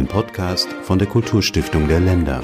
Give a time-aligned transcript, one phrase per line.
[0.00, 2.42] Ein Podcast von der Kulturstiftung der Länder.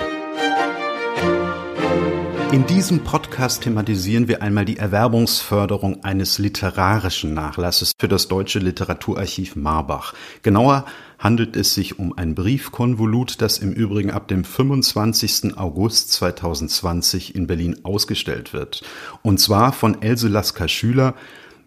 [2.52, 9.56] In diesem Podcast thematisieren wir einmal die Erwerbungsförderung eines literarischen Nachlasses für das Deutsche Literaturarchiv
[9.56, 10.12] Marbach.
[10.42, 10.84] Genauer
[11.18, 15.56] handelt es sich um ein Briefkonvolut, das im Übrigen ab dem 25.
[15.56, 18.82] August 2020 in Berlin ausgestellt wird.
[19.22, 21.14] Und zwar von Else Lasker Schüler,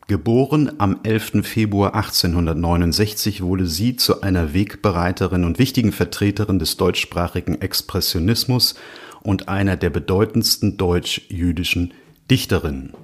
[0.10, 1.46] Geboren am 11.
[1.46, 8.74] Februar 1869 wurde sie zu einer Wegbereiterin und wichtigen Vertreterin des deutschsprachigen Expressionismus
[9.22, 11.94] und einer der bedeutendsten deutsch-jüdischen
[12.32, 12.96] Dichterinnen.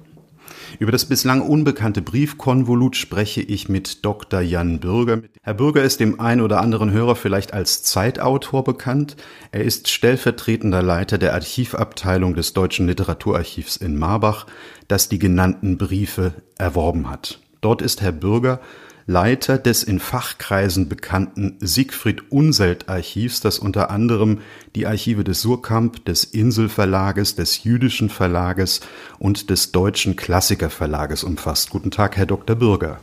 [0.78, 4.40] Über das bislang unbekannte Briefkonvolut spreche ich mit Dr.
[4.40, 5.22] Jan Bürger.
[5.42, 9.16] Herr Bürger ist dem einen oder anderen Hörer vielleicht als Zeitautor bekannt.
[9.52, 14.46] Er ist stellvertretender Leiter der Archivabteilung des Deutschen Literaturarchivs in Marbach,
[14.86, 17.40] das die genannten Briefe erworben hat.
[17.62, 18.60] Dort ist Herr Bürger
[19.08, 24.40] Leiter des in Fachkreisen bekannten Siegfried Unselt Archivs, das unter anderem
[24.74, 28.80] die Archive des Surkamp, des Inselverlages, des Jüdischen Verlages
[29.20, 31.70] und des Deutschen Klassikerverlages umfasst.
[31.70, 32.56] Guten Tag, Herr Dr.
[32.56, 32.98] Bürger.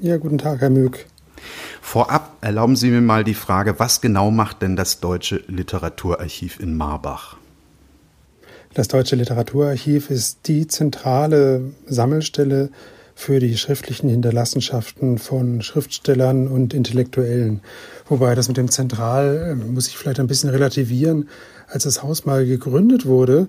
[0.00, 1.06] Ja, guten Tag, Herr Mög.
[1.80, 6.76] Vorab erlauben Sie mir mal die Frage, was genau macht denn das Deutsche Literaturarchiv in
[6.76, 7.36] Marbach?
[8.74, 12.70] Das Deutsche Literaturarchiv ist die zentrale Sammelstelle
[13.14, 17.60] für die schriftlichen Hinterlassenschaften von Schriftstellern und Intellektuellen.
[18.08, 21.28] Wobei das mit dem Zentral äh, muss ich vielleicht ein bisschen relativieren.
[21.68, 23.48] Als das Haus mal gegründet wurde,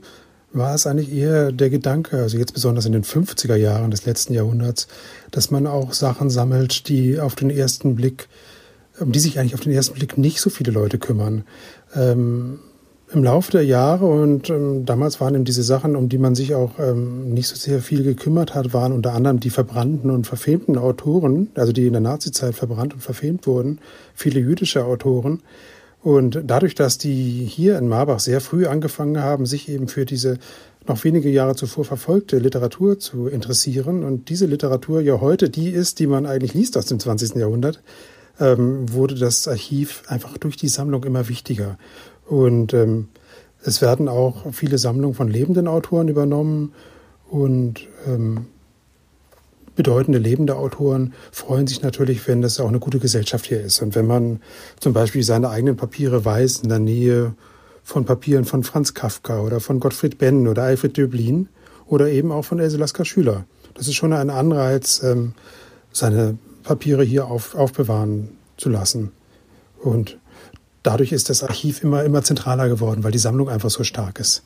[0.53, 4.33] war es eigentlich eher der Gedanke, also jetzt besonders in den 50er Jahren des letzten
[4.33, 4.87] Jahrhunderts,
[5.31, 8.27] dass man auch Sachen sammelt, die auf den ersten Blick,
[8.99, 11.43] um die sich eigentlich auf den ersten Blick nicht so viele Leute kümmern.
[11.95, 12.59] Ähm,
[13.13, 16.55] im Laufe der Jahre und ähm, damals waren eben diese Sachen, um die man sich
[16.55, 20.77] auch ähm, nicht so sehr viel gekümmert hat, waren unter anderem die verbrannten und verfemten
[20.77, 23.79] Autoren, also die in der Nazizeit verbrannt und verfemt wurden,
[24.15, 25.41] viele jüdische Autoren.
[26.01, 30.37] Und dadurch, dass die hier in Marbach sehr früh angefangen haben, sich eben für diese
[30.85, 35.99] noch wenige Jahre zuvor verfolgte Literatur zu interessieren und diese Literatur ja heute die ist,
[35.99, 37.35] die man eigentlich liest aus dem 20.
[37.35, 37.81] Jahrhundert,
[38.39, 41.77] ähm, wurde das Archiv einfach durch die Sammlung immer wichtiger.
[42.27, 43.09] Und ähm,
[43.63, 46.73] es werden auch viele Sammlungen von lebenden Autoren übernommen
[47.29, 48.47] und ähm,
[49.75, 53.81] bedeutende lebende Autoren freuen sich natürlich, wenn das auch eine gute Gesellschaft hier ist.
[53.81, 54.41] Und wenn man
[54.79, 57.33] zum Beispiel seine eigenen Papiere weiß, in der Nähe
[57.83, 61.49] von Papieren von Franz Kafka oder von Gottfried Benn oder Alfred Döblin
[61.85, 63.45] oder eben auch von Else Lasker Schüler.
[63.73, 65.33] Das ist schon ein Anreiz, ähm,
[65.91, 69.11] seine Papiere hier auf, aufbewahren zu lassen.
[69.81, 70.17] Und
[70.83, 74.43] dadurch ist das Archiv immer, immer zentraler geworden, weil die Sammlung einfach so stark ist.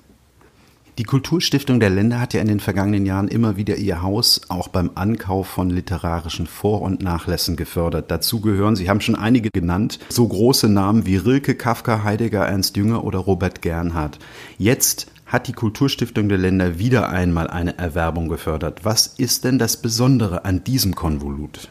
[0.98, 4.68] Die Kulturstiftung der Länder hat ja in den vergangenen Jahren immer wieder ihr Haus auch
[4.68, 8.10] beim Ankauf von literarischen Vor- und Nachlässen gefördert.
[8.10, 12.78] Dazu gehören, Sie haben schon einige genannt, so große Namen wie Rilke, Kafka, Heidegger, Ernst
[12.78, 14.18] Jünger oder Robert Gernhardt.
[14.58, 18.84] Jetzt hat die Kulturstiftung der Länder wieder einmal eine Erwerbung gefördert.
[18.84, 21.70] Was ist denn das Besondere an diesem Konvolut?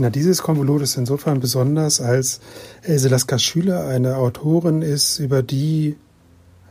[0.00, 2.40] Na, dieses Konvolut ist insofern besonders, als
[2.80, 5.96] Else Lasker Schüler eine Autorin ist, über die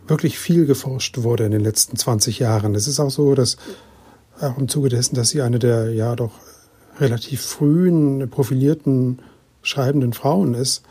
[0.08, 2.74] wirklich viel geforscht wurde in den letzten 20 Jahren.
[2.74, 3.58] Es ist auch so, dass
[4.42, 6.32] auch im Zuge dessen, dass sie eine der ja doch
[7.00, 9.20] relativ frühen profilierten
[9.62, 10.82] schreibenden Frauen ist,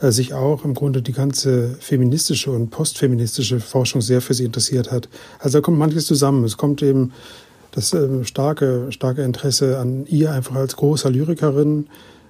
[0.00, 4.90] äh, sich auch im Grunde die ganze feministische und postfeministische Forschung sehr für sie interessiert
[4.90, 5.10] hat.
[5.40, 6.44] Also da kommt manches zusammen.
[6.44, 7.12] Es kommt eben
[7.72, 11.88] das äh, starke, starke Interesse an ihr einfach als großer Lyrikerin,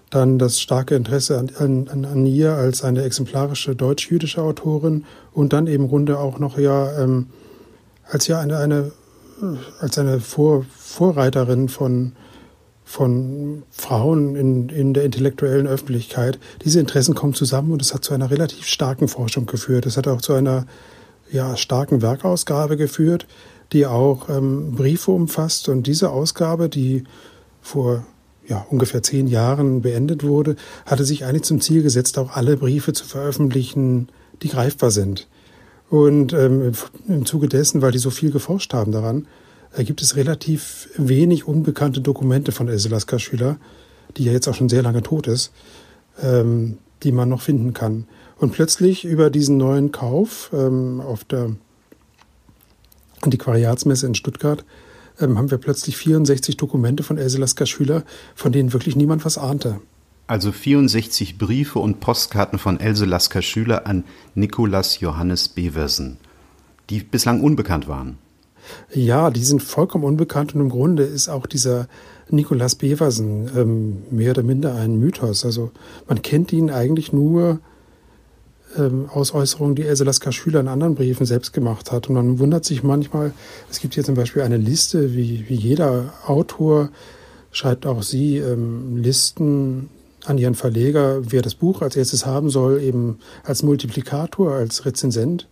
[0.09, 5.67] dann das starke Interesse an, an, an ihr als eine exemplarische deutsch-jüdische Autorin und dann
[5.67, 7.29] eben Runde auch noch ja ähm,
[8.09, 8.93] als ja eine, eine
[9.81, 12.13] als eine Vor, Vorreiterin von
[12.85, 16.39] von Frauen in, in der intellektuellen Öffentlichkeit.
[16.63, 19.87] Diese Interessen kommen zusammen und es hat zu einer relativ starken Forschung geführt.
[19.87, 20.67] Es hat auch zu einer
[21.31, 23.27] ja, starken Werkausgabe geführt,
[23.73, 25.69] die auch ähm, Briefe umfasst.
[25.69, 27.05] Und diese Ausgabe, die
[27.61, 28.05] vor
[28.47, 32.93] ja, ungefähr zehn Jahren beendet wurde, hatte sich eigentlich zum Ziel gesetzt, auch alle Briefe
[32.93, 34.09] zu veröffentlichen,
[34.43, 35.29] die greifbar sind.
[35.89, 36.73] Und ähm,
[37.07, 39.27] im Zuge dessen, weil die so viel geforscht haben daran,
[39.75, 43.59] äh, gibt es relativ wenig unbekannte Dokumente von Else Lasker Schüler,
[44.17, 45.53] die ja jetzt auch schon sehr lange tot ist,
[46.23, 48.07] ähm, die man noch finden kann.
[48.39, 51.51] Und plötzlich über diesen neuen Kauf ähm, auf der
[53.23, 54.65] Antiquariatsmesse in Stuttgart
[55.21, 58.05] ähm, haben wir plötzlich 64 Dokumente von Else Lasker Schüler,
[58.35, 59.81] von denen wirklich niemand was ahnte.
[60.27, 64.05] Also 64 Briefe und Postkarten von Else Lasker Schüler an
[64.35, 66.19] Nikolaus Johannes Beversen,
[66.91, 68.19] die bislang unbekannt waren.
[68.95, 71.89] Ja, die sind vollkommen unbekannt und im Grunde ist auch dieser
[72.31, 75.45] Nikolaus Beversen ähm, mehr oder minder ein Mythos.
[75.45, 75.73] Also
[76.07, 77.61] man kennt ihn eigentlich nur
[78.77, 82.09] ähm, aus Äußerungen, die Else Lasker Schüler in anderen Briefen selbst gemacht hat.
[82.09, 83.33] Und man wundert sich manchmal,
[83.71, 86.91] es gibt hier zum Beispiel eine Liste, wie, wie jeder Autor
[87.51, 89.91] schreibt auch sie ähm, Listen
[90.25, 95.49] an ihren Verleger, wer das Buch als erstes haben soll, eben als Multiplikator, als Rezensent.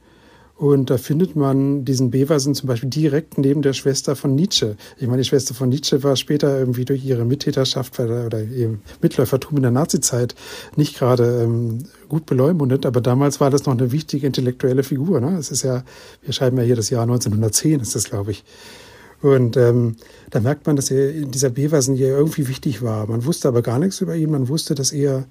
[0.61, 4.77] Und da findet man diesen Beversen zum Beispiel direkt neben der Schwester von Nietzsche.
[4.99, 9.57] Ich meine, die Schwester von Nietzsche war später irgendwie durch ihre Mittäterschaft oder ihr Mitläufertum
[9.57, 10.35] in der Nazizeit
[10.77, 15.19] nicht gerade ähm, gut beleumundet, aber damals war das noch eine wichtige intellektuelle Figur.
[15.23, 15.39] Ne?
[15.39, 15.83] Es ist ja,
[16.21, 18.45] wir schreiben ja hier das Jahr 1910, ist das, glaube ich.
[19.23, 19.97] Und ähm,
[20.29, 23.07] da merkt man, dass er dieser Beversen hier irgendwie wichtig war.
[23.07, 24.31] Man wusste aber gar nichts über ihn.
[24.31, 25.25] Man wusste, dass er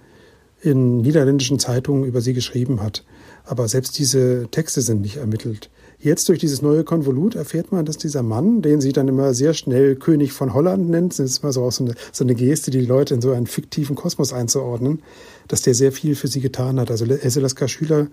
[0.62, 3.04] in niederländischen Zeitungen über sie geschrieben hat.
[3.50, 5.72] Aber selbst diese Texte sind nicht ermittelt.
[5.98, 9.56] Jetzt durch dieses neue Konvolut erfährt man, dass dieser Mann, den sie dann immer sehr
[9.56, 12.70] schnell König von Holland nennt, das ist immer so auch so eine, so eine Geste,
[12.70, 15.02] die, Leute in so einen fiktiven Kosmos einzuordnen,
[15.48, 16.92] dass der sehr viel für sie getan hat.
[16.92, 18.06] Also Eselaska Schüler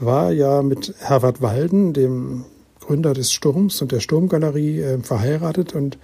[0.00, 2.46] war ja mit Herbert Walden, dem
[2.80, 5.98] Gründer des Sturms und der Sturmgalerie, äh, verheiratet und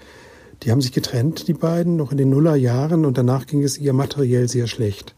[0.62, 3.94] die haben sich getrennt, die beiden, noch in den Nullerjahren und danach ging es ihr
[3.94, 5.14] materiell sehr schlecht.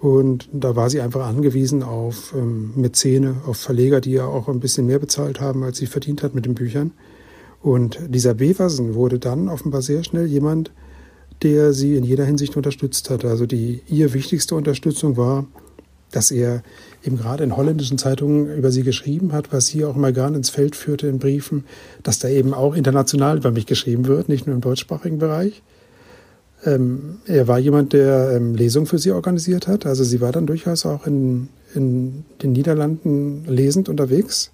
[0.00, 4.58] Und da war sie einfach angewiesen auf ähm, Mäzene, auf Verleger, die ja auch ein
[4.58, 6.92] bisschen mehr bezahlt haben, als sie verdient hat mit den Büchern.
[7.62, 10.72] Und dieser Beversen wurde dann offenbar sehr schnell jemand,
[11.42, 13.26] der sie in jeder Hinsicht unterstützt hat.
[13.26, 15.46] Also die ihr wichtigste Unterstützung war,
[16.10, 16.62] dass er
[17.04, 20.48] eben gerade in holländischen Zeitungen über sie geschrieben hat, was sie auch immer gern ins
[20.48, 21.64] Feld führte in Briefen,
[22.02, 25.62] dass da eben auch international über mich geschrieben wird, nicht nur im deutschsprachigen Bereich.
[26.64, 29.86] Ähm, er war jemand, der ähm, Lesungen für sie organisiert hat.
[29.86, 34.50] Also sie war dann durchaus auch in, in den Niederlanden lesend unterwegs.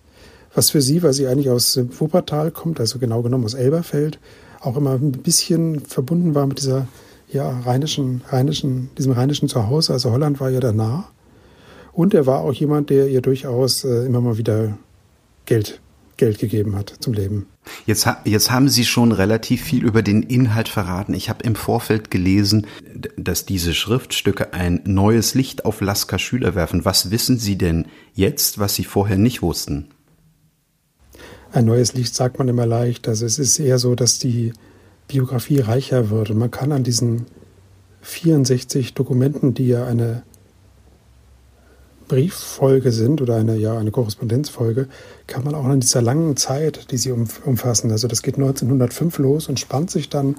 [0.54, 4.18] Was für sie, weil sie eigentlich aus Wuppertal kommt, also genau genommen aus Elberfeld,
[4.60, 6.88] auch immer ein bisschen verbunden war mit dieser
[7.28, 9.92] ja, rheinischen, rheinischen, diesem rheinischen Zuhause.
[9.92, 11.08] Also Holland war ja da nah.
[11.92, 14.78] Und er war auch jemand, der ihr durchaus äh, immer mal wieder
[15.44, 15.80] Geld
[16.16, 17.46] Geld gegeben hat zum Leben.
[17.84, 21.14] Jetzt, jetzt haben Sie schon relativ viel über den Inhalt verraten.
[21.14, 22.66] Ich habe im Vorfeld gelesen,
[23.16, 26.84] dass diese Schriftstücke ein neues Licht auf Lasker Schüler werfen.
[26.84, 29.88] Was wissen Sie denn jetzt, was Sie vorher nicht wussten?
[31.52, 33.08] Ein neues Licht sagt man immer leicht.
[33.08, 34.52] Also es ist eher so, dass die
[35.08, 36.30] Biografie reicher wird.
[36.30, 37.26] Und man kann an diesen
[38.02, 40.22] 64 Dokumenten, die ja eine
[42.08, 44.88] Brieffolge sind oder eine, ja, eine Korrespondenzfolge,
[45.26, 49.48] kann man auch in dieser langen Zeit, die sie umfassen, also das geht 1905 los
[49.48, 50.36] und spannt sich dann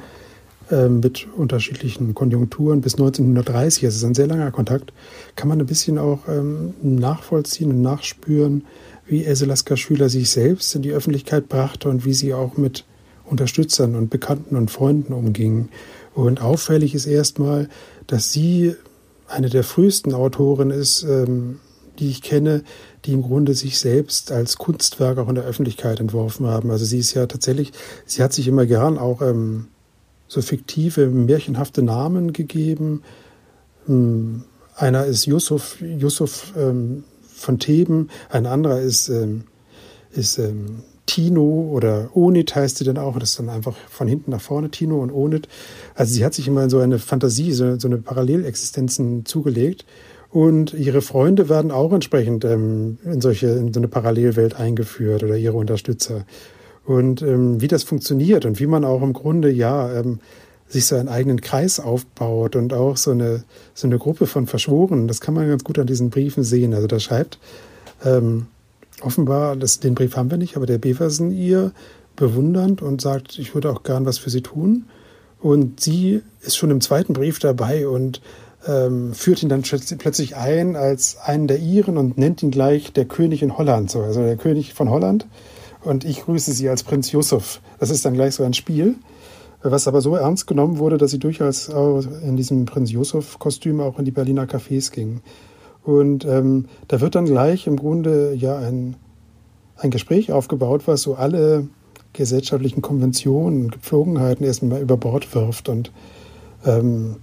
[0.69, 4.93] äh, mit unterschiedlichen Konjunkturen bis 1930, also es ist ein sehr langer Kontakt,
[5.35, 8.65] kann man ein bisschen auch ähm, nachvollziehen und nachspüren,
[9.05, 12.85] wie Else Lasker Schüler sich selbst in die Öffentlichkeit brachte und wie sie auch mit
[13.23, 15.69] Unterstützern und Bekannten und Freunden umging.
[16.13, 17.69] Und auffällig ist erstmal,
[18.07, 18.75] dass sie
[19.27, 21.59] eine der frühesten Autoren ist, ähm,
[21.99, 22.63] die ich kenne,
[23.05, 26.71] die im Grunde sich selbst als Kunstwerk auch in der Öffentlichkeit entworfen haben.
[26.71, 27.71] Also sie ist ja tatsächlich,
[28.05, 29.67] sie hat sich immer gern auch ähm,
[30.27, 33.03] so fiktive, märchenhafte Namen gegeben.
[33.87, 34.43] Ähm,
[34.75, 39.45] einer ist Yusuf, Yusuf ähm, von Theben, ein anderer ist, ähm,
[40.11, 43.17] ist ähm, Tino oder Onit heißt sie dann auch.
[43.17, 45.47] Das ist dann einfach von hinten nach vorne Tino und Onit.
[45.95, 49.85] Also sie hat sich immer in so eine Fantasie, so, so eine Parallelexistenzen zugelegt.
[50.29, 55.37] Und ihre Freunde werden auch entsprechend ähm, in solche, in so eine Parallelwelt eingeführt oder
[55.37, 56.25] ihre Unterstützer.
[56.85, 60.19] Und ähm, wie das funktioniert und wie man auch im Grunde, ja, ähm,
[60.69, 63.43] sich so einen eigenen Kreis aufbaut und auch so eine,
[63.73, 66.73] so eine Gruppe von Verschworenen, das kann man ganz gut an diesen Briefen sehen.
[66.73, 67.39] Also da schreibt
[68.05, 68.47] ähm,
[69.01, 71.71] offenbar, das, den Brief haben wir nicht, aber der Beversen ihr
[72.15, 74.85] bewundernd und sagt, ich würde auch gern was für sie tun.
[75.39, 78.21] Und sie ist schon im zweiten Brief dabei und
[78.67, 83.05] ähm, führt ihn dann plötzlich ein als einen der Iren und nennt ihn gleich der
[83.05, 85.27] König in Holland, so, also der König von Holland.
[85.83, 87.61] Und ich grüße sie als Prinz Yusuf.
[87.79, 88.95] Das ist dann gleich so ein Spiel,
[89.61, 94.05] was aber so ernst genommen wurde, dass sie durchaus in diesem Prinz Yusuf-Kostüm auch in
[94.05, 95.21] die Berliner Cafés ging.
[95.87, 98.97] Und ähm, da wird dann gleich im Grunde ja ein,
[99.77, 101.69] ein Gespräch aufgebaut, was so alle
[102.11, 105.69] gesellschaftlichen Konventionen, Gepflogenheiten erstmal über Bord wirft.
[105.69, 105.93] Und
[106.65, 107.15] ähm,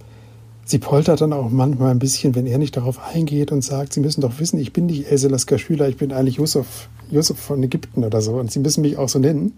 [0.65, 3.99] sie poltert dann auch manchmal ein bisschen, wenn er nicht darauf eingeht und sagt, Sie
[3.99, 7.61] müssen doch wissen, ich bin nicht Else Lasker Schüler, ich bin eigentlich Yusuf, Yusuf von
[7.61, 8.33] Ägypten oder so.
[8.33, 9.53] Und Sie müssen mich auch so nennen.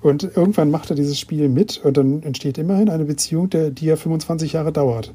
[0.00, 3.84] Und irgendwann macht er dieses Spiel mit und dann entsteht immerhin eine Beziehung, der, die
[3.84, 5.12] ja 25 Jahre dauert.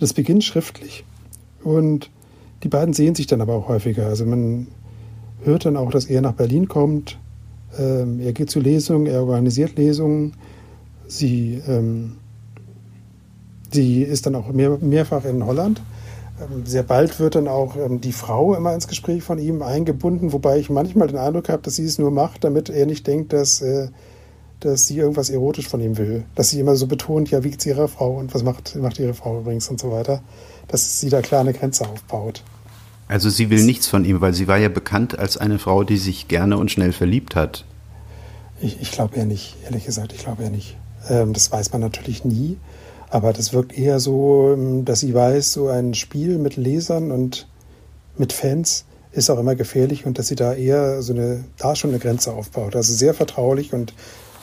[0.00, 1.04] Das beginnt schriftlich.
[1.62, 2.10] Und
[2.62, 4.06] die beiden sehen sich dann aber auch häufiger.
[4.06, 4.68] Also man
[5.42, 7.18] hört dann auch, dass er nach Berlin kommt.
[7.78, 10.34] Ähm, er geht zu Lesungen, er organisiert Lesungen.
[11.06, 12.16] Sie ähm,
[13.76, 15.82] die ist dann auch mehr, mehrfach in Holland.
[16.40, 20.32] Ähm, sehr bald wird dann auch ähm, die Frau immer ins Gespräch von ihm eingebunden,
[20.32, 23.32] wobei ich manchmal den Eindruck habe, dass sie es nur macht, damit er nicht denkt,
[23.32, 23.88] dass, äh,
[24.60, 26.24] dass sie irgendwas erotisch von ihm will.
[26.34, 29.14] Dass sie immer so betont, ja, wiegt sie ihre Frau und was macht, macht ihre
[29.14, 30.22] Frau übrigens und so weiter.
[30.68, 32.42] Dass sie da klar eine Grenze aufbaut.
[33.08, 35.96] Also sie will nichts von ihm, weil sie war ja bekannt als eine Frau, die
[35.96, 37.64] sich gerne und schnell verliebt hat.
[38.60, 40.76] Ich, ich glaube eher nicht, ehrlich gesagt, ich glaube eher nicht.
[41.08, 42.56] Ähm, das weiß man natürlich nie,
[43.10, 47.46] aber das wirkt eher so, ähm, dass sie weiß, so ein Spiel mit Lesern und
[48.16, 51.90] mit Fans ist auch immer gefährlich und dass sie da eher so eine, da schon
[51.90, 52.74] eine Grenze aufbaut.
[52.76, 53.94] Also sehr vertraulich und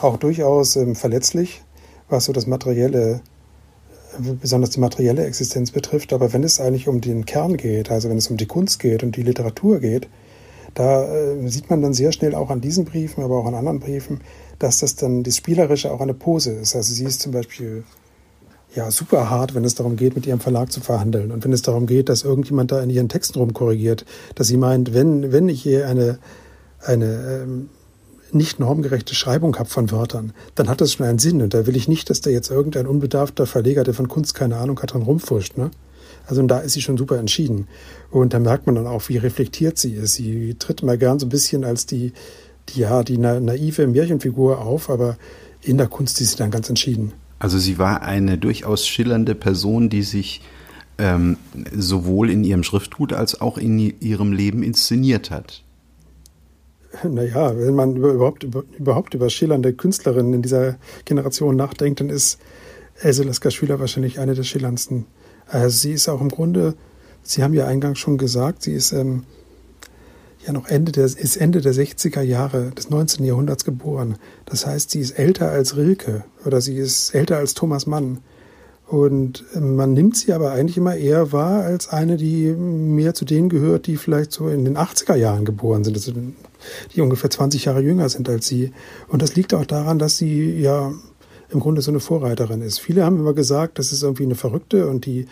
[0.03, 1.63] auch durchaus ähm, verletzlich,
[2.09, 3.21] was so das materielle
[4.41, 6.13] besonders die materielle Existenz betrifft.
[6.13, 9.03] Aber wenn es eigentlich um den Kern geht, also wenn es um die Kunst geht
[9.03, 10.07] und die Literatur geht,
[10.73, 13.79] da äh, sieht man dann sehr schnell auch an diesen Briefen, aber auch an anderen
[13.79, 14.21] Briefen,
[14.59, 16.75] dass das dann das Spielerische auch eine Pose ist.
[16.75, 17.83] Also sie ist zum Beispiel
[18.75, 21.61] ja super hart, wenn es darum geht, mit ihrem Verlag zu verhandeln und wenn es
[21.61, 25.61] darum geht, dass irgendjemand da in ihren Texten rumkorrigiert, dass sie meint, wenn wenn ich
[25.61, 26.17] hier eine
[26.79, 27.69] eine ähm,
[28.33, 31.41] nicht normgerechte Schreibung habe von Wörtern, dann hat das schon einen Sinn.
[31.41, 34.57] Und da will ich nicht, dass da jetzt irgendein unbedarfter Verleger, der von Kunst keine
[34.57, 35.57] Ahnung hat, dran rumfuscht.
[35.57, 35.71] Ne?
[36.25, 37.67] Also da ist sie schon super entschieden.
[38.11, 40.13] Und da merkt man dann auch, wie reflektiert sie ist.
[40.13, 42.13] Sie tritt mal gern so ein bisschen als die,
[42.69, 45.17] die ja, die naive Märchenfigur auf, aber
[45.61, 47.13] in der Kunst ist sie dann ganz entschieden.
[47.39, 50.41] Also sie war eine durchaus schillernde Person, die sich
[50.97, 51.37] ähm,
[51.75, 55.63] sowohl in ihrem Schriftgut als auch in ihrem Leben inszeniert hat.
[57.03, 62.39] Naja, wenn man überhaupt, überhaupt über schillernde Künstlerinnen in dieser Generation nachdenkt, dann ist
[63.01, 65.05] Else Lasker-Schüler wahrscheinlich eine der schillerndsten.
[65.47, 66.75] Also sie ist auch im Grunde,
[67.23, 69.23] Sie haben ja eingangs schon gesagt, sie ist ähm,
[70.45, 73.25] ja noch Ende der, ist Ende der 60er Jahre des 19.
[73.25, 74.17] Jahrhunderts geboren.
[74.45, 78.19] Das heißt, sie ist älter als Rilke oder sie ist älter als Thomas Mann.
[78.93, 83.49] Und man nimmt sie aber eigentlich immer eher wahr als eine, die mehr zu denen
[83.49, 86.13] gehört, die vielleicht so in den 80er Jahren geboren sind, also
[86.93, 88.71] die ungefähr 20 Jahre jünger sind als sie.
[89.07, 90.93] Und das liegt auch daran, dass sie ja
[91.49, 92.77] im Grunde so eine Vorreiterin ist.
[92.81, 95.25] Viele haben immer gesagt, das ist irgendwie eine Verrückte und die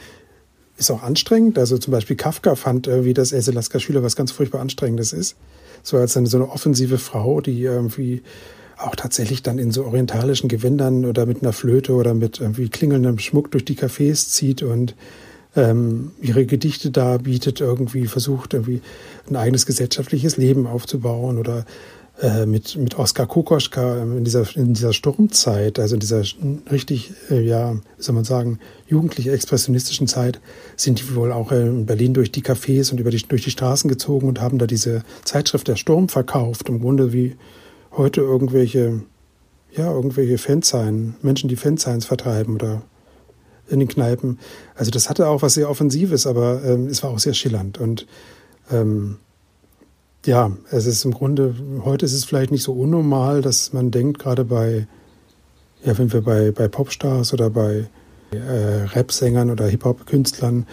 [0.78, 1.60] ist auch anstrengend.
[1.60, 5.36] Also zum Beispiel Kafka fand irgendwie, dass Else Lasker Schüler was ganz furchtbar Anstrengendes ist.
[5.84, 8.24] So als eine, so eine offensive Frau, die irgendwie
[8.84, 13.20] auch tatsächlich dann in so orientalischen Gewändern oder mit einer Flöte oder mit irgendwie klingelndem
[13.20, 14.96] Schmuck durch die Cafés zieht und
[15.56, 18.82] ähm, ihre Gedichte darbietet, irgendwie versucht, irgendwie
[19.30, 21.66] ein eigenes gesellschaftliches Leben aufzubauen oder
[22.22, 26.24] äh, mit, mit Oskar Kokoschka in dieser, in dieser Sturmzeit, also in dieser
[26.72, 30.40] richtig, äh, ja, wie soll man sagen, jugendlich expressionistischen Zeit,
[30.76, 33.90] sind die wohl auch in Berlin durch die Cafés und über die, durch die Straßen
[33.90, 37.36] gezogen und haben da diese Zeitschrift Der Sturm verkauft, im Grunde wie
[37.92, 39.02] heute irgendwelche,
[39.72, 42.84] ja, irgendwelche Fansign, Menschen, die Fansigns vertreiben oder
[43.70, 44.40] in den Kneipen.
[44.76, 47.78] Also das hatte auch was sehr Offensives, aber ähm, es war auch sehr schillernd.
[47.78, 48.06] Und
[48.70, 49.18] ähm,
[50.26, 54.20] ja, es ist im Grunde, heute ist es vielleicht nicht so unnormal, dass man denkt,
[54.20, 54.88] gerade bei,
[55.84, 57.88] ja, wenn wir bei, bei Popstars oder bei
[58.32, 60.68] äh, Rap-Sängern oder Hip-Hop-Künstlern,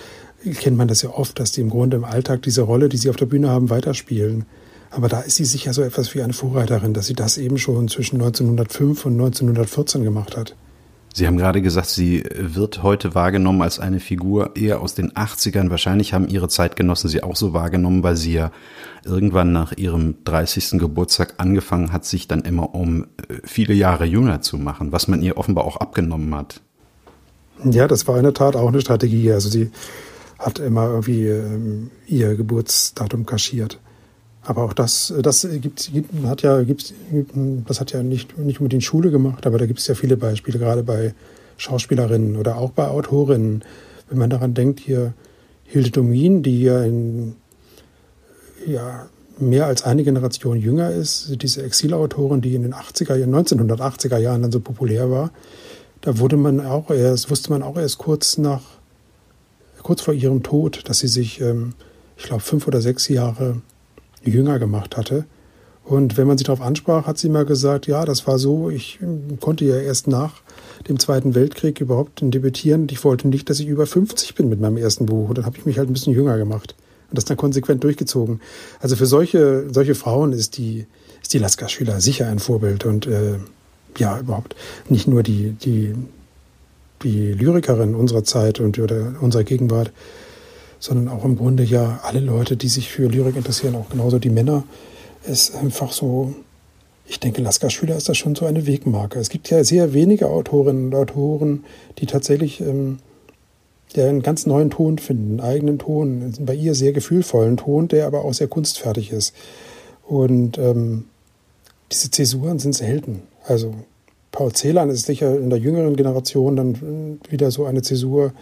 [0.59, 3.11] kennt man das ja oft, dass die im Grunde im Alltag diese Rolle, die sie
[3.11, 4.47] auf der Bühne haben, weiterspielen.
[4.91, 7.89] Aber da ist sie sicher so etwas wie eine Vorreiterin, dass sie das eben schon
[7.89, 10.55] zwischen 1905 und 1914 gemacht hat.
[11.15, 15.71] Sie haben gerade gesagt, sie wird heute wahrgenommen als eine Figur eher aus den 80ern.
[15.71, 18.53] Wahrscheinlich haben Ihre Zeitgenossen sie auch so wahrgenommen, weil sie ja
[19.05, 20.79] irgendwann nach ihrem 30.
[20.79, 25.23] Geburtstag angefangen hat, sich dann immer um äh, viele Jahre jünger zu machen, was man
[25.23, 26.61] ihr offenbar auch abgenommen hat.
[27.65, 29.33] Ja, das war in der Tat auch eine Strategie.
[29.33, 29.71] Also sie
[30.39, 33.81] hat immer irgendwie ähm, ihr Geburtsdatum kaschiert.
[34.49, 36.95] Aber auch das, das gibt, gibt, hat ja, gibt,
[37.67, 40.59] das hat ja nicht, nicht unbedingt Schule gemacht, aber da gibt es ja viele Beispiele,
[40.59, 41.13] gerade bei
[41.59, 43.63] Schauspielerinnen oder auch bei Autorinnen.
[44.09, 45.13] Wenn man daran denkt, hier
[45.65, 47.37] Hilde Domin, die ja in
[48.67, 54.41] ja, mehr als eine Generation jünger ist, diese Exilautorin, die in den 80er, 1980er Jahren
[54.41, 55.31] dann so populär war,
[56.01, 58.63] da wurde man auch erst, wusste man auch erst kurz nach,
[59.83, 61.75] kurz vor ihrem Tod, dass sie sich, ähm,
[62.17, 63.61] ich glaube, fünf oder sechs Jahre
[64.25, 65.25] jünger gemacht hatte.
[65.85, 68.99] Und wenn man sie darauf ansprach, hat sie mal gesagt, ja, das war so, ich
[69.41, 70.43] konnte ja erst nach
[70.87, 74.61] dem Zweiten Weltkrieg überhaupt debütieren und ich wollte nicht, dass ich über 50 bin mit
[74.61, 75.31] meinem ersten Buch.
[75.31, 76.75] Und dann habe ich mich halt ein bisschen jünger gemacht
[77.11, 78.41] und das dann konsequent durchgezogen.
[78.81, 80.87] Also für solche, solche Frauen ist die,
[81.23, 83.39] ist die Lasker-Schüler sicher ein Vorbild und äh,
[83.97, 84.55] ja, überhaupt
[84.91, 85.95] nicht nur die, die,
[87.03, 89.91] die Lyrikerin unserer Zeit und oder unserer Gegenwart,
[90.79, 94.31] sondern auch im Grunde ja alle Leute, die sich für Lyrik interessieren, auch genauso die
[94.31, 94.65] Männer,
[95.27, 96.35] ist einfach so,
[97.07, 99.19] ich denke, Lasker Schüler ist das schon so eine Wegmarke.
[99.19, 101.65] Es gibt ja sehr wenige Autorinnen und Autoren,
[101.99, 102.99] die tatsächlich ähm,
[103.97, 108.07] der einen ganz neuen Ton finden, einen eigenen Ton, bei ihr sehr gefühlvollen Ton, der
[108.07, 109.35] aber auch sehr kunstfertig ist.
[110.07, 111.05] Und ähm,
[111.91, 113.23] diese Zäsuren sind selten.
[113.45, 113.75] Also
[114.31, 118.33] Paul Celan ist sicher in der jüngeren Generation dann wieder so eine Zäsur.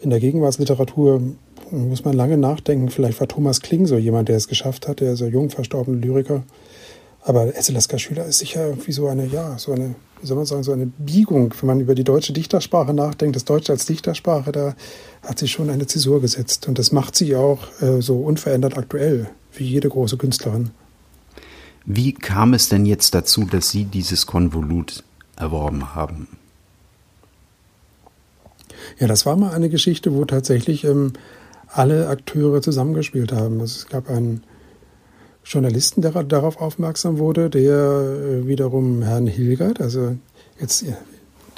[0.00, 1.20] In der Gegenwartsliteratur
[1.70, 2.88] muss man lange nachdenken.
[2.88, 6.42] Vielleicht war Thomas Kling so jemand, der es geschafft hat, der so jung verstorbene Lyriker.
[7.22, 10.62] Aber Esselaska Schüler ist sicher irgendwie so eine, ja, so eine, wie soll man sagen,
[10.62, 11.54] so eine Biegung.
[11.60, 14.74] Wenn man über die deutsche Dichtersprache nachdenkt, das Deutsche als Dichtersprache, da
[15.22, 16.66] hat sich schon eine Zäsur gesetzt.
[16.66, 20.70] Und das macht sie auch äh, so unverändert aktuell, wie jede große Künstlerin.
[21.84, 25.02] Wie kam es denn jetzt dazu, dass Sie dieses Konvolut
[25.36, 26.28] erworben haben?
[28.98, 31.12] Ja, das war mal eine Geschichte, wo tatsächlich ähm,
[31.68, 33.60] alle Akteure zusammengespielt haben.
[33.60, 34.42] Es gab einen
[35.44, 40.16] Journalisten, der darauf aufmerksam wurde, der äh, wiederum Herrn Hilgert, also
[40.60, 40.84] jetzt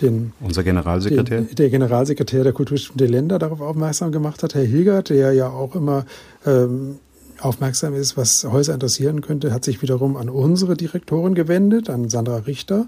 [0.00, 4.54] den unser Generalsekretär, den, der Generalsekretär der Kulturstiftung der Länder darauf aufmerksam gemacht hat.
[4.54, 6.06] Herr Hilgert, der ja auch immer
[6.46, 6.96] ähm,
[7.40, 12.36] aufmerksam ist, was Häuser interessieren könnte, hat sich wiederum an unsere Direktorin gewendet, an Sandra
[12.38, 12.86] Richter.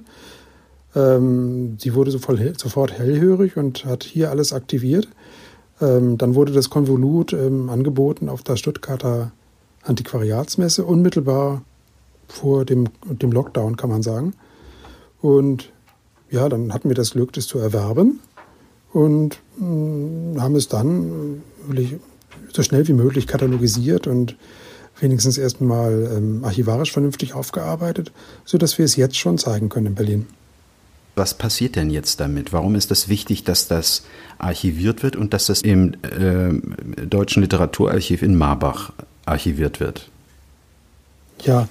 [0.95, 5.09] Ähm, sie wurde sofort hellhörig und hat hier alles aktiviert.
[5.81, 9.33] Ähm, dann wurde das Konvolut ähm, angeboten auf der Stuttgarter
[9.83, 11.63] Antiquariatsmesse, unmittelbar
[12.29, 14.35] vor dem, dem Lockdown, kann man sagen.
[15.21, 15.73] Und
[16.31, 18.21] ja, dann hatten wir das Glück, das zu erwerben
[18.93, 21.97] und mh, mm, haben es dann wirklich
[22.53, 24.37] so schnell wie möglich katalogisiert und
[25.01, 28.13] wenigstens erstmal ähm, archivarisch vernünftig aufgearbeitet,
[28.45, 30.27] sodass wir es jetzt schon zeigen können in Berlin.
[31.15, 32.53] Was passiert denn jetzt damit?
[32.53, 34.05] Warum ist es das wichtig, dass das
[34.39, 38.93] archiviert wird und dass das im äh, Deutschen Literaturarchiv in Marbach
[39.25, 40.11] archiviert wird?
[41.43, 41.69] Ja,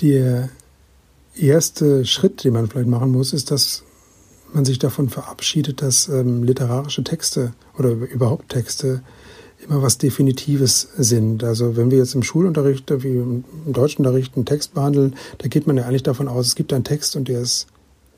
[0.00, 0.48] der
[1.36, 3.82] erste Schritt, den man vielleicht machen muss, ist, dass
[4.52, 9.02] man sich davon verabschiedet, dass ähm, literarische Texte oder überhaupt Texte
[9.68, 11.44] immer was Definitives sind.
[11.44, 15.76] Also wenn wir jetzt im Schulunterricht, wie im Deutschunterricht einen Text behandeln, da geht man
[15.76, 17.66] ja eigentlich davon aus, es gibt einen Text und der ist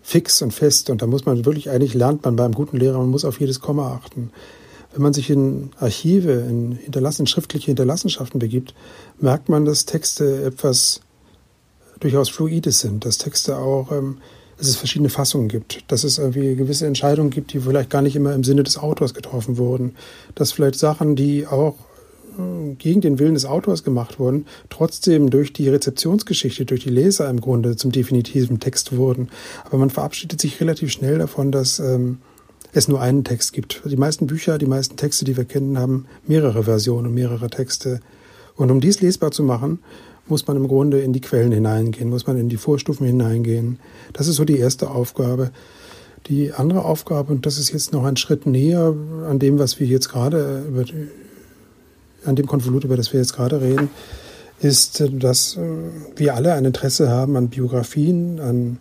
[0.02, 3.10] fix und fest und da muss man wirklich, eigentlich lernt man beim guten Lehrer, man
[3.10, 4.30] muss auf jedes Komma achten.
[4.92, 8.74] Wenn man sich in Archive, in, hinterlassen, schriftliche Hinterlassenschaften begibt,
[9.20, 11.00] merkt man, dass Texte etwas
[12.00, 14.18] durchaus Fluides sind, dass Texte auch, ähm,
[14.58, 18.16] dass es verschiedene Fassungen gibt, dass es irgendwie gewisse Entscheidungen gibt, die vielleicht gar nicht
[18.16, 19.94] immer im Sinne des Autors getroffen wurden,
[20.34, 21.76] dass vielleicht Sachen, die auch
[22.78, 27.40] gegen den Willen des Autors gemacht wurden, trotzdem durch die Rezeptionsgeschichte, durch die Leser im
[27.40, 29.28] Grunde zum definitiven Text wurden.
[29.64, 32.18] Aber man verabschiedet sich relativ schnell davon, dass ähm,
[32.72, 33.82] es nur einen Text gibt.
[33.84, 38.00] Die meisten Bücher, die meisten Texte, die wir kennen, haben mehrere Versionen, mehrere Texte.
[38.56, 39.80] Und um dies lesbar zu machen,
[40.26, 43.78] muss man im Grunde in die Quellen hineingehen, muss man in die Vorstufen hineingehen.
[44.12, 45.50] Das ist so die erste Aufgabe.
[46.28, 48.94] Die andere Aufgabe, und das ist jetzt noch ein Schritt näher
[49.28, 50.84] an dem, was wir jetzt gerade über,
[52.24, 53.90] an dem Konvolut, über das wir jetzt gerade reden,
[54.60, 55.58] ist, dass
[56.16, 58.78] wir alle ein Interesse haben an Biografien, an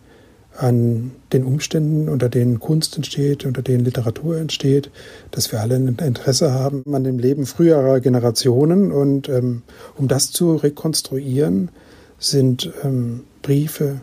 [0.56, 4.90] an den Umständen, unter denen Kunst entsteht, unter denen Literatur entsteht,
[5.30, 8.92] dass wir alle ein Interesse haben an dem Leben früherer Generationen.
[8.92, 9.62] Und ähm,
[9.96, 11.70] um das zu rekonstruieren,
[12.18, 14.00] sind ähm, Briefe,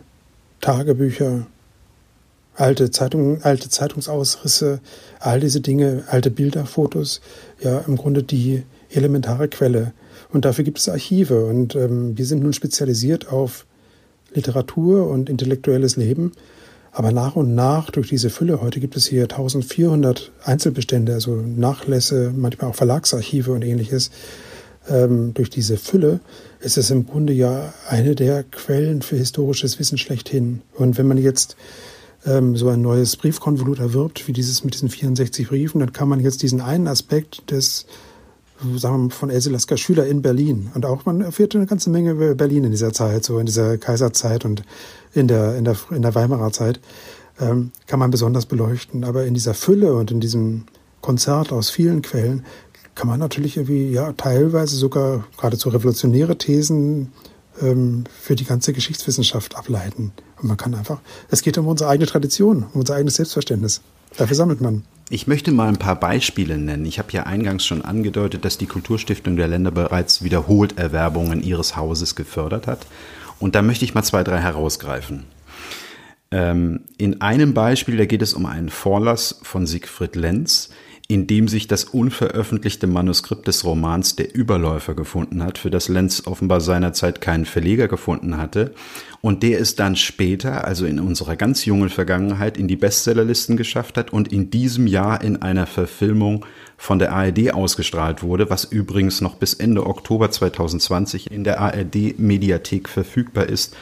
[0.60, 1.46] Tagebücher,
[2.54, 4.80] alte, Zeitung, alte Zeitungsausrisse,
[5.20, 7.20] all diese Dinge, alte Bilder, Fotos,
[7.60, 9.92] ja im Grunde die elementare Quelle.
[10.32, 11.44] Und dafür gibt es Archive.
[11.44, 13.66] Und ähm, wir sind nun spezialisiert auf
[14.32, 16.32] Literatur und intellektuelles Leben.
[16.92, 22.32] Aber nach und nach durch diese Fülle, heute gibt es hier 1400 Einzelbestände, also Nachlässe,
[22.34, 24.10] manchmal auch Verlagsarchive und ähnliches,
[24.88, 26.20] ähm, durch diese Fülle
[26.58, 30.62] ist es im Grunde ja eine der Quellen für historisches Wissen schlechthin.
[30.74, 31.56] Und wenn man jetzt
[32.26, 36.20] ähm, so ein neues Briefkonvolut erwirbt, wie dieses mit diesen 64 Briefen, dann kann man
[36.20, 37.86] jetzt diesen einen Aspekt des
[38.76, 40.70] sagen wir von Else Lasker Schüler in Berlin.
[40.74, 43.78] Und auch man erfährt eine ganze Menge über Berlin in dieser Zeit, so in dieser
[43.78, 44.62] Kaiserzeit und
[45.12, 46.80] in der, in der, in der Weimarer Zeit,
[47.40, 49.04] ähm, kann man besonders beleuchten.
[49.04, 50.64] Aber in dieser Fülle und in diesem
[51.00, 52.44] Konzert aus vielen Quellen
[52.94, 57.12] kann man natürlich irgendwie, ja, teilweise sogar geradezu revolutionäre Thesen
[57.62, 60.12] ähm, für die ganze Geschichtswissenschaft ableiten.
[60.40, 63.80] Und man kann einfach, es geht um unsere eigene Tradition, um unser eigenes Selbstverständnis.
[64.16, 64.84] Dafür sammelt man.
[65.12, 66.86] Ich möchte mal ein paar Beispiele nennen.
[66.86, 71.74] Ich habe ja eingangs schon angedeutet, dass die Kulturstiftung der Länder bereits wiederholt Erwerbungen ihres
[71.74, 72.86] Hauses gefördert hat.
[73.40, 75.24] Und da möchte ich mal zwei, drei herausgreifen.
[76.30, 80.70] Ähm, in einem Beispiel, da geht es um einen Vorlass von Siegfried Lenz
[81.10, 86.22] in dem sich das unveröffentlichte Manuskript des Romans Der Überläufer gefunden hat, für das Lenz
[86.24, 88.72] offenbar seinerzeit keinen Verleger gefunden hatte.
[89.20, 93.98] Und der es dann später, also in unserer ganz jungen Vergangenheit, in die Bestsellerlisten geschafft
[93.98, 96.46] hat und in diesem Jahr in einer Verfilmung
[96.76, 102.20] von der ARD ausgestrahlt wurde, was übrigens noch bis Ende Oktober 2020 in der ARD
[102.20, 103.76] Mediathek verfügbar ist.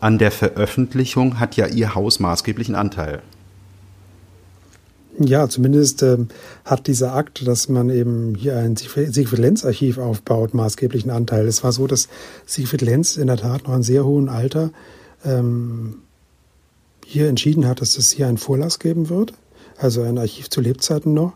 [0.00, 3.22] An der Veröffentlichung hat ja Ihr Haus maßgeblichen Anteil.
[5.20, 6.18] Ja, zumindest äh,
[6.64, 11.46] hat dieser Akt, dass man eben hier ein Siegfried Lenz Archiv aufbaut, maßgeblichen Anteil.
[11.48, 12.08] Es war so, dass
[12.46, 14.70] Siegfried Lenz in der Tat noch in sehr hohem Alter
[15.24, 16.02] ähm,
[17.04, 19.32] hier entschieden hat, dass es hier einen Vorlass geben wird,
[19.76, 21.32] also ein Archiv zu Lebzeiten noch.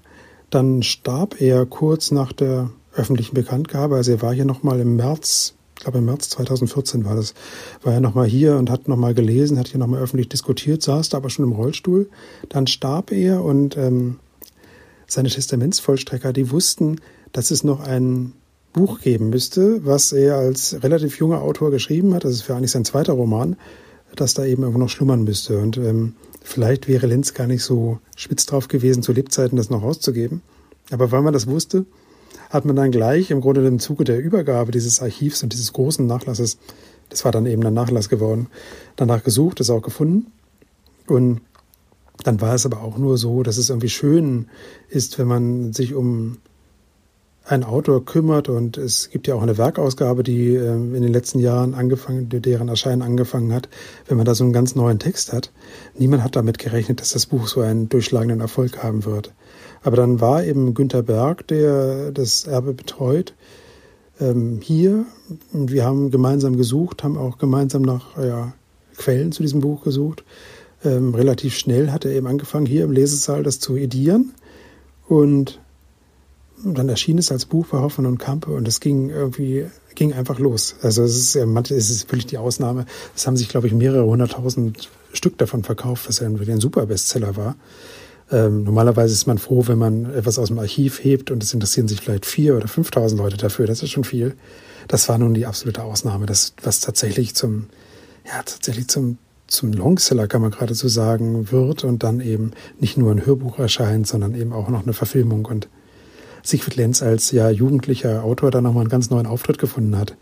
[0.51, 3.97] Dann starb er kurz nach der öffentlichen Bekanntgabe.
[3.97, 7.35] Also er war hier nochmal im März, glaube im März 2014 war das,
[7.83, 11.18] war er nochmal hier und hat nochmal gelesen, hat hier nochmal öffentlich diskutiert, saß da
[11.18, 12.09] aber schon im Rollstuhl.
[12.49, 14.18] Dann starb er und ähm,
[15.07, 17.01] seine Testamentsvollstrecker, die wussten,
[17.33, 18.33] dass es noch ein
[18.73, 22.25] Buch geben müsste, was er als relativ junger Autor geschrieben hat.
[22.25, 23.57] Das ist für eigentlich sein zweiter Roman,
[24.16, 25.59] das da eben irgendwo noch schlummern müsste.
[25.59, 26.14] Und ähm,
[26.45, 30.42] Vielleicht wäre Lenz gar nicht so spitz drauf gewesen, zu Lebzeiten das noch auszugeben.
[30.90, 31.87] Aber weil man das wusste,
[32.53, 36.07] hat man dann gleich im Grunde im Zuge der Übergabe dieses Archivs und dieses großen
[36.07, 36.59] Nachlasses,
[37.09, 38.49] das war dann eben ein Nachlass geworden,
[38.97, 40.31] danach gesucht, das auch gefunden.
[41.07, 41.41] Und
[42.25, 44.49] dann war es aber auch nur so, dass es irgendwie schön
[44.91, 46.37] ist, wenn man sich um
[47.44, 51.40] ein Autor kümmert und es gibt ja auch eine Werkausgabe, die ähm, in den letzten
[51.40, 53.68] Jahren angefangen, deren Erscheinen angefangen hat,
[54.07, 55.50] wenn man da so einen ganz neuen Text hat.
[55.98, 59.33] Niemand hat damit gerechnet, dass das Buch so einen durchschlagenden Erfolg haben wird.
[59.83, 63.35] Aber dann war eben Günter Berg, der das Erbe betreut,
[64.20, 65.05] ähm, hier.
[65.52, 68.55] Und wir haben gemeinsam gesucht, haben auch gemeinsam nach ja,
[68.96, 70.24] Quellen zu diesem Buch gesucht.
[70.85, 74.33] Ähm, relativ schnell hat er eben angefangen, hier im Lesesaal das zu edieren.
[75.09, 75.61] Und und
[76.64, 80.38] dann erschien es als Buch bei Hoffmann und Kampe und es ging irgendwie, ging einfach
[80.38, 80.77] los.
[80.83, 82.87] Also es ist, es ist wirklich die Ausnahme.
[83.16, 87.37] Es haben sich, glaube ich, mehrere hunderttausend Stück davon verkauft, was ja ein super Bestseller
[87.37, 87.57] war.
[88.31, 91.88] Ähm, normalerweise ist man froh, wenn man etwas aus dem Archiv hebt und es interessieren
[91.88, 93.66] sich vielleicht vier oder fünftausend Leute dafür.
[93.66, 94.35] Das ist schon viel.
[94.88, 97.66] Das war nun die absolute Ausnahme, das, was tatsächlich zum,
[98.27, 103.12] ja, tatsächlich zum, zum Longseller, kann man geradezu sagen, wird und dann eben nicht nur
[103.12, 105.68] ein Hörbuch erscheint, sondern eben auch noch eine Verfilmung und
[106.42, 110.16] Siegfried Lenz als ja jugendlicher Autor da nochmal einen ganz neuen Auftritt gefunden hat.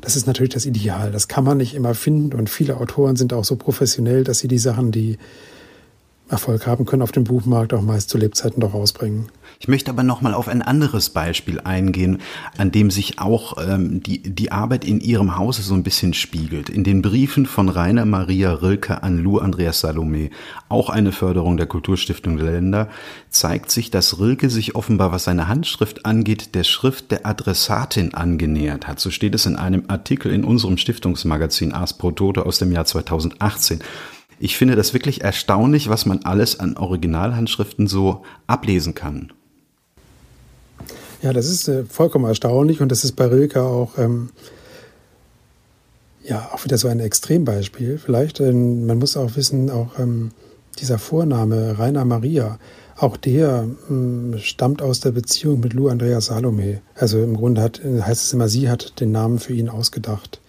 [0.00, 1.12] Das ist natürlich das Ideal.
[1.12, 4.48] Das kann man nicht immer finden und viele Autoren sind auch so professionell, dass sie
[4.48, 5.18] die Sachen, die
[6.30, 9.26] Erfolg haben können auf dem Buchmarkt, auch meist zu Lebzeiten doch rausbringen.
[9.58, 12.18] Ich möchte aber noch mal auf ein anderes Beispiel eingehen,
[12.56, 16.70] an dem sich auch ähm, die, die Arbeit in Ihrem Hause so ein bisschen spiegelt.
[16.70, 20.30] In den Briefen von Rainer Maria Rilke an Lou Andreas Salome,
[20.68, 22.88] auch eine Förderung der Kulturstiftung der Länder,
[23.28, 28.86] zeigt sich, dass Rilke sich offenbar, was seine Handschrift angeht, der Schrift der Adressatin angenähert
[28.86, 29.00] hat.
[29.00, 32.86] So steht es in einem Artikel in unserem Stiftungsmagazin Ars Pro Toto aus dem Jahr
[32.86, 33.80] 2018.
[34.42, 39.34] Ich finde das wirklich erstaunlich, was man alles an Originalhandschriften so ablesen kann.
[41.20, 44.30] Ja, das ist äh, vollkommen erstaunlich und das ist bei Rilke auch, ähm,
[46.24, 47.98] ja, auch wieder so ein Extrembeispiel.
[47.98, 50.30] Vielleicht, ähm, man muss auch wissen, auch ähm,
[50.78, 52.58] dieser Vorname Rainer Maria,
[52.96, 56.80] auch der ähm, stammt aus der Beziehung mit Lou Andrea Salome.
[56.94, 60.40] Also im Grunde hat, heißt es immer, sie hat den Namen für ihn ausgedacht.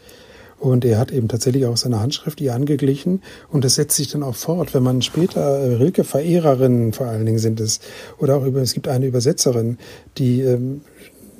[0.62, 3.24] Und er hat eben tatsächlich auch seine Handschrift ihr angeglichen.
[3.50, 7.39] Und das setzt sich dann auch fort, wenn man später äh, Rilke-Verehrerinnen vor allen Dingen
[7.39, 7.80] sind es.
[8.19, 9.80] Oder auch über, es gibt eine Übersetzerin,
[10.19, 10.82] die, ähm,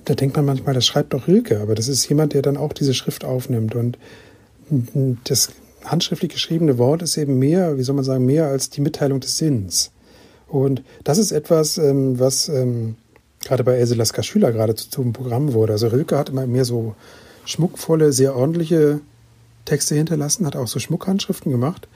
[0.06, 1.60] da denkt man manchmal, das schreibt doch Rilke.
[1.60, 3.76] Aber das ist jemand, der dann auch diese Schrift aufnimmt.
[3.76, 4.00] Und
[5.26, 5.50] das
[5.86, 9.38] handschriftlich geschriebene Wort ist eben mehr, wie soll man sagen, mehr als die Mitteilung des
[9.38, 9.92] Sinns.
[10.48, 12.96] Und das ist etwas, ähm, was ähm,
[13.44, 15.74] gerade bei Else Lasker Schüler gerade zum Programm wurde.
[15.74, 16.96] Also Rilke hat immer mehr so
[17.46, 19.00] schmuckvolle, sehr ordentliche
[19.66, 21.88] Texte hinterlassen, hat auch so Schmuckhandschriften gemacht.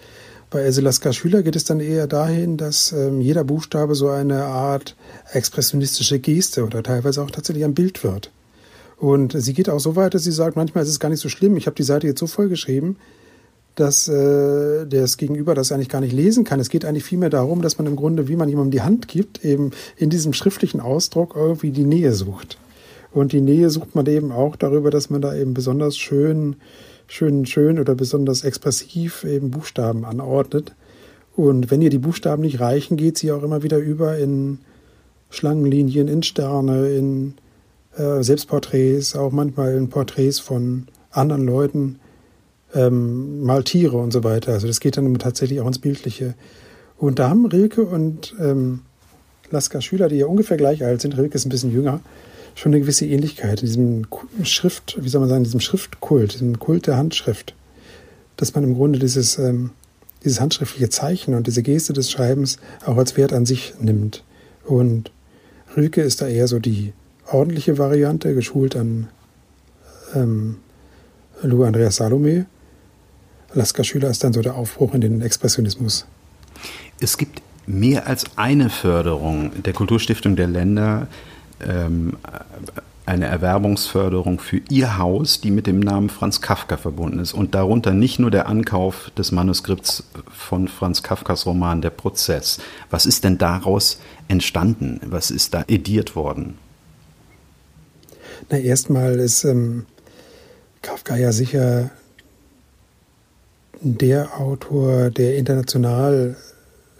[0.49, 4.45] Bei Else Lasker Schüler geht es dann eher dahin, dass ähm, jeder Buchstabe so eine
[4.45, 4.95] Art
[5.33, 8.31] expressionistische Geste oder teilweise auch tatsächlich ein Bild wird.
[8.97, 11.29] Und sie geht auch so weit, dass sie sagt, manchmal ist es gar nicht so
[11.29, 11.57] schlimm.
[11.57, 12.97] Ich habe die Seite jetzt so voll geschrieben,
[13.75, 16.59] dass äh, das Gegenüber das eigentlich gar nicht lesen kann.
[16.59, 19.43] Es geht eigentlich vielmehr darum, dass man im Grunde, wie man jemandem die Hand gibt,
[19.43, 22.57] eben in diesem schriftlichen Ausdruck irgendwie die Nähe sucht.
[23.11, 26.57] Und die Nähe sucht man eben auch darüber, dass man da eben besonders schön
[27.07, 30.75] schön, schön oder besonders expressiv eben Buchstaben anordnet.
[31.35, 34.59] Und wenn ihr die Buchstaben nicht reichen, geht sie auch immer wieder über in
[35.29, 37.33] Schlangenlinien, in Sterne, in
[37.97, 41.99] äh, Selbstporträts, auch manchmal in Porträts von anderen Leuten,
[42.73, 44.53] ähm, mal Tiere und so weiter.
[44.53, 46.35] Also das geht dann tatsächlich auch ins Bildliche.
[46.97, 48.81] Und da haben Rilke und ähm,
[49.51, 51.99] Lasker Schüler, die ja ungefähr gleich alt sind, Rilke ist ein bisschen jünger,
[52.55, 54.07] schon eine gewisse Ähnlichkeit in diesem
[54.43, 57.53] Schrift, wie soll man sagen, diesem Schriftkult, diesem Kult der Handschrift.
[58.37, 59.71] Dass man im Grunde dieses, ähm,
[60.23, 64.23] dieses handschriftliche Zeichen und diese Geste des Schreibens auch als Wert an sich nimmt.
[64.65, 65.11] Und
[65.75, 66.93] Rilke ist da eher so die
[67.27, 69.09] ordentliche Variante, geschult an
[70.13, 70.57] ähm,
[71.41, 72.45] Lou Andreas Salome.
[73.53, 76.05] Lasker Schüler ist dann so der Aufbruch in den Expressionismus.
[76.99, 81.07] Es gibt mehr als eine Förderung der Kulturstiftung der Länder,
[81.61, 82.17] ähm,
[83.05, 87.33] eine Erwerbungsförderung für ihr Haus, die mit dem Namen Franz Kafka verbunden ist.
[87.33, 92.59] Und darunter nicht nur der Ankauf des Manuskripts von Franz Kafkas Roman Der Prozess.
[92.89, 94.99] Was ist denn daraus entstanden?
[95.05, 96.57] Was ist da ediert worden?
[98.49, 99.85] Na, erstmal ist ähm,
[100.81, 101.91] Kafka ja sicher
[103.81, 106.35] der Autor, der international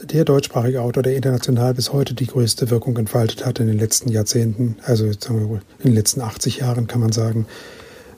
[0.01, 4.09] der deutschsprachige Autor, der international bis heute die größte Wirkung entfaltet hat in den letzten
[4.09, 7.47] Jahrzehnten, also in den letzten 80 Jahren kann man sagen,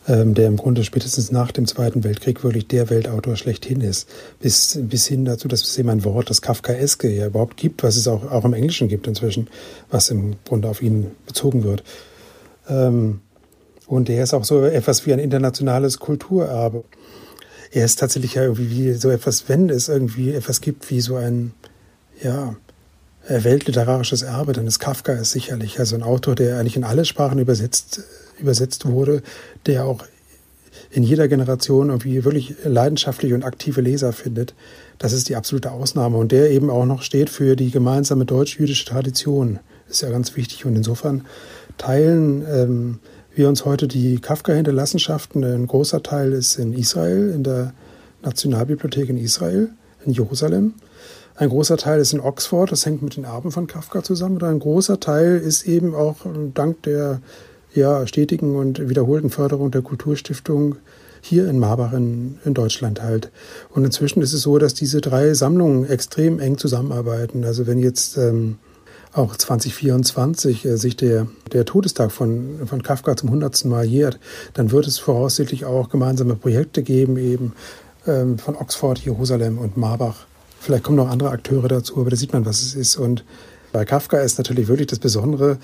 [0.08, 4.08] ähm, der im Grunde spätestens nach dem Zweiten Weltkrieg wirklich der Weltautor schlechthin ist.
[4.40, 7.98] Bis, bis hin dazu, dass es eben ein Wort, das Kafkaeske ja überhaupt gibt, was
[7.98, 9.50] es auch, auch im Englischen gibt inzwischen,
[9.92, 11.84] was im Grunde auf ihn bezogen wird.
[12.70, 13.22] Ähm,
[13.86, 16.84] und er ist auch so etwas wie ein internationales Kulturerbe.
[17.72, 21.16] Er ist tatsächlich ja irgendwie wie so etwas, wenn es irgendwie etwas gibt wie so
[21.16, 21.54] ein
[22.22, 22.56] ja,
[23.28, 25.80] äh, weltliterarisches Erbe, dann ist Kafka es sicherlich.
[25.80, 28.02] Also ein Autor, der eigentlich in alle Sprachen übersetzt,
[28.40, 29.22] übersetzt wurde,
[29.66, 30.04] der auch
[30.90, 34.54] in jeder Generation irgendwie wirklich leidenschaftliche und aktive Leser findet.
[34.98, 36.18] Das ist die absolute Ausnahme.
[36.18, 39.60] Und der eben auch noch steht für die gemeinsame deutsch-jüdische Tradition.
[39.90, 40.66] ist ja ganz wichtig.
[40.66, 41.26] Und insofern
[41.78, 43.00] teilen ähm,
[43.38, 45.44] wir uns heute die Kafka-Hinterlassenschaften.
[45.44, 47.74] Ein großer Teil ist in Israel, in der
[48.24, 49.70] Nationalbibliothek in Israel,
[50.06, 50.74] in Jerusalem.
[51.36, 54.38] Ein großer Teil ist in Oxford, das hängt mit den Erben von Kafka zusammen.
[54.38, 56.16] Und ein großer Teil ist eben auch
[56.56, 57.22] dank der
[57.76, 60.78] ja, stetigen und wiederholten Förderung der Kulturstiftung
[61.22, 63.32] hier in Marbach in, in Deutschland halt.
[63.70, 67.44] Und inzwischen ist es so, dass diese drei Sammlungen extrem eng zusammenarbeiten.
[67.44, 68.58] Also wenn jetzt ähm,
[69.18, 74.20] auch 2024 äh, sich der, der Todestag von, von Kafka zum hundertsten Mal jährt,
[74.54, 77.54] dann wird es voraussichtlich auch gemeinsame Projekte geben, eben
[78.06, 80.28] ähm, von Oxford, Jerusalem und Marbach
[80.60, 82.98] Vielleicht kommen noch andere Akteure dazu, aber da sieht man, was es ist.
[82.98, 83.24] Und
[83.72, 85.58] bei Kafka ist natürlich wirklich das Besondere,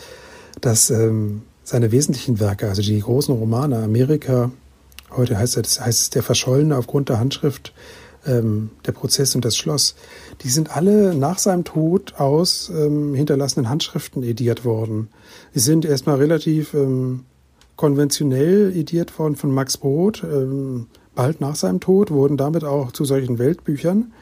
[0.62, 4.52] dass ähm, seine wesentlichen Werke, also die großen Romane Amerika,
[5.12, 7.74] heute heißt es, heißt es der Verschollene aufgrund der Handschrift,
[8.26, 9.96] ähm, der Prozess und das Schloss,
[10.42, 15.10] die sind alle nach seinem Tod aus ähm, hinterlassenen Handschriften ediert worden.
[15.54, 17.26] Sie sind erstmal relativ ähm,
[17.76, 20.24] konventionell ediert worden von Max Brod.
[20.24, 24.14] Ähm, bald nach seinem Tod wurden damit auch zu solchen Weltbüchern.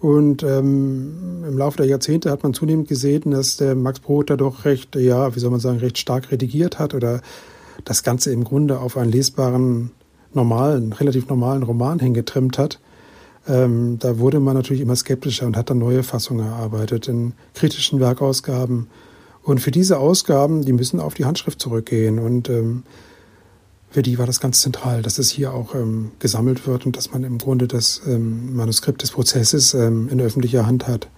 [0.00, 4.36] Und ähm, im Laufe der Jahrzehnte hat man zunehmend gesehen, dass der Max Brot da
[4.36, 7.22] doch recht, ja, wie soll man sagen, recht stark redigiert hat oder
[7.84, 9.90] das Ganze im Grunde auf einen lesbaren,
[10.34, 12.78] normalen, relativ normalen Roman hingetrimmt hat.
[13.48, 18.00] Ähm, da wurde man natürlich immer skeptischer und hat dann neue Fassungen erarbeitet in kritischen
[18.00, 18.88] Werkausgaben.
[19.42, 22.18] Und für diese Ausgaben, die müssen auf die Handschrift zurückgehen.
[22.18, 22.82] Und ähm,
[23.90, 27.12] für die war das ganz zentral, dass es hier auch ähm, gesammelt wird und dass
[27.12, 31.08] man im Grunde das ähm, Manuskript des Prozesses ähm, in öffentlicher Hand hat.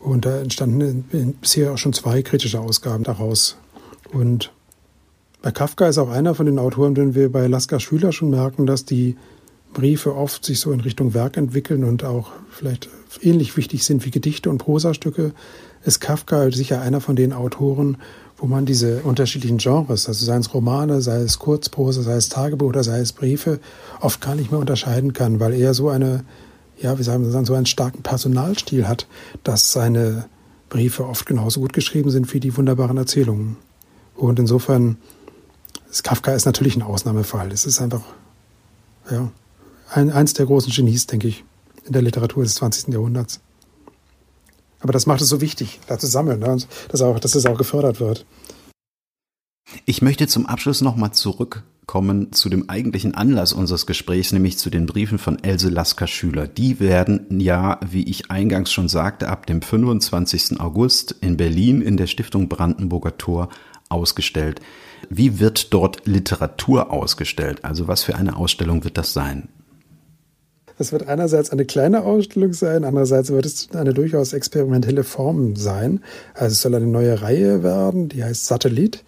[0.00, 3.56] Und da entstanden bisher auch schon zwei kritische Ausgaben daraus.
[4.12, 4.52] Und
[5.42, 8.66] bei Kafka ist auch einer von den Autoren, den wir bei Lasker Schüler schon merken,
[8.66, 9.16] dass die
[9.72, 12.88] Briefe oft sich so in Richtung Werk entwickeln und auch vielleicht
[13.22, 15.32] ähnlich wichtig sind wie Gedichte und Prosastücke,
[15.84, 17.98] ist Kafka sicher einer von den Autoren,
[18.36, 22.68] wo man diese unterschiedlichen Genres, also seien es Romane, sei es Kurzprose, sei es Tagebuch
[22.68, 23.58] oder sei es Briefe,
[24.00, 26.24] oft gar nicht mehr unterscheiden kann, weil er so eine,
[26.80, 29.06] ja, wie sagen wir, so einen starken Personalstil hat,
[29.42, 30.26] dass seine
[30.68, 33.56] Briefe oft genauso gut geschrieben sind wie die wunderbaren Erzählungen.
[34.14, 34.98] Und insofern,
[36.02, 37.50] Kafka ist natürlich ein Ausnahmefall.
[37.50, 38.02] Es ist einfach,
[39.10, 39.30] ja,
[39.90, 41.44] ein, eins der großen Genies, denke ich,
[41.84, 42.88] in der Literatur des 20.
[42.92, 43.40] Jahrhunderts.
[44.80, 46.58] Aber das macht es so wichtig, da zu sammeln, ne?
[46.88, 48.26] dass, auch, dass das auch gefördert wird.
[49.84, 54.86] Ich möchte zum Abschluss nochmal zurückkommen zu dem eigentlichen Anlass unseres Gesprächs, nämlich zu den
[54.86, 56.46] Briefen von Else Lasker Schüler.
[56.46, 60.60] Die werden ja, wie ich eingangs schon sagte, ab dem 25.
[60.60, 63.48] August in Berlin in der Stiftung Brandenburger Tor
[63.90, 64.60] ausgestellt.
[65.10, 67.64] Wie wird dort Literatur ausgestellt?
[67.64, 69.48] Also was für eine Ausstellung wird das sein?
[70.78, 76.04] Das wird einerseits eine kleine Ausstellung sein, andererseits wird es eine durchaus experimentelle Form sein.
[76.34, 79.04] Also es soll eine neue Reihe werden, die heißt Satellit.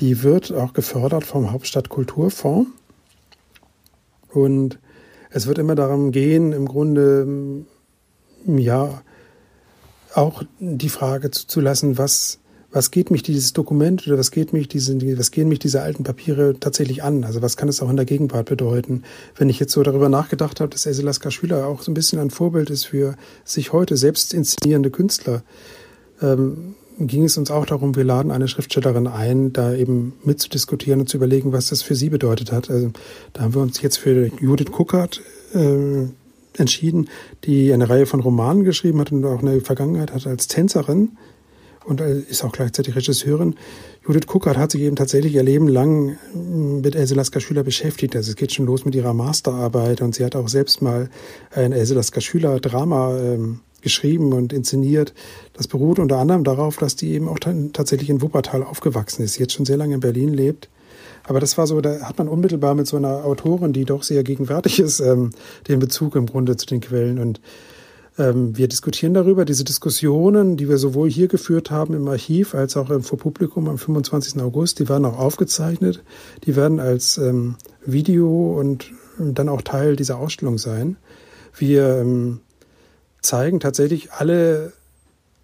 [0.00, 2.70] Die wird auch gefördert vom Hauptstadtkulturfonds.
[4.28, 4.78] Und
[5.30, 7.64] es wird immer darum gehen, im Grunde,
[8.46, 9.02] ja,
[10.14, 12.38] auch die Frage zuzulassen, was
[12.72, 16.04] was geht mich dieses Dokument oder was geht mich diese, was gehen mich diese alten
[16.04, 17.24] Papiere tatsächlich an?
[17.24, 19.02] Also was kann es auch in der Gegenwart bedeuten?
[19.36, 22.18] Wenn ich jetzt so darüber nachgedacht habe, dass Else Lasker Schüler auch so ein bisschen
[22.18, 25.42] ein Vorbild ist für sich heute selbst inszenierende Künstler,
[26.22, 31.08] ähm, ging es uns auch darum, wir laden eine Schriftstellerin ein, da eben mitzudiskutieren und
[31.08, 32.70] zu überlegen, was das für sie bedeutet hat.
[32.70, 32.90] Also
[33.32, 35.20] da haben wir uns jetzt für Judith Kuckert
[35.54, 36.06] äh,
[36.56, 37.08] entschieden,
[37.44, 41.16] die eine Reihe von Romanen geschrieben hat und auch eine Vergangenheit hat als Tänzerin
[41.84, 43.54] und ist auch gleichzeitig Regisseurin.
[44.06, 48.16] Judith Kuckert hat sich eben tatsächlich ihr Leben lang mit Else Lasker Schüler beschäftigt.
[48.16, 51.08] Also es geht schon los mit ihrer Masterarbeit und sie hat auch selbst mal
[51.54, 55.12] ein Else Lasker Schüler Drama ähm, geschrieben und inszeniert.
[55.52, 59.52] Das beruht unter anderem darauf, dass die eben auch tatsächlich in Wuppertal aufgewachsen ist, jetzt
[59.52, 60.68] schon sehr lange in Berlin lebt.
[61.24, 64.24] Aber das war so, da hat man unmittelbar mit so einer Autorin, die doch sehr
[64.24, 65.30] gegenwärtig ist, ähm,
[65.68, 67.18] den Bezug im Grunde zu den Quellen.
[67.18, 67.40] Und
[68.16, 69.44] wir diskutieren darüber.
[69.46, 73.78] Diese Diskussionen, die wir sowohl hier geführt haben im Archiv als auch vor Publikum am
[73.78, 74.40] 25.
[74.42, 76.02] August, die werden auch aufgezeichnet.
[76.44, 80.96] Die werden als ähm, Video und dann auch Teil dieser Ausstellung sein.
[81.56, 82.40] Wir ähm,
[83.22, 84.72] zeigen tatsächlich alle,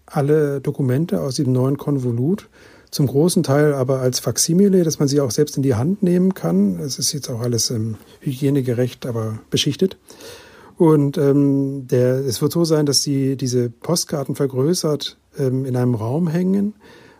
[0.05, 2.49] alle Dokumente aus diesem neuen Konvolut.
[2.91, 6.33] Zum großen Teil aber als Faksimile, dass man sie auch selbst in die Hand nehmen
[6.33, 6.79] kann.
[6.79, 9.97] Es ist jetzt auch alles ähm, hygienegerecht, aber beschichtet.
[10.79, 15.93] Und ähm, der, es wird so sein, dass die, diese Postkarten vergrößert ähm, in einem
[15.93, 16.73] Raum hängen,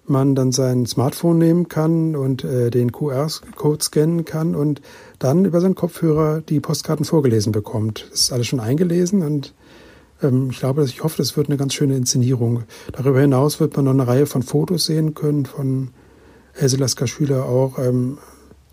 [0.06, 4.80] man dann sein Smartphone nehmen kann und äh, den QR-Code scannen kann und
[5.19, 8.08] dann über seinen Kopfhörer die Postkarten vorgelesen bekommt.
[8.10, 9.54] Das ist alles schon eingelesen und
[10.24, 12.63] ähm, ich glaube, dass ich hoffe, das wird eine ganz schöne Inszenierung.
[12.93, 15.89] Darüber hinaus wird man noch eine Reihe von Fotos sehen können von
[16.54, 18.19] Else Lasker Schüler auch ähm,